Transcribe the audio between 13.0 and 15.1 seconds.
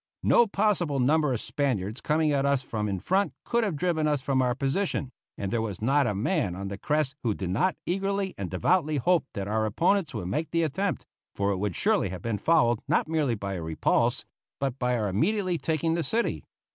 merely by a repulse, but by our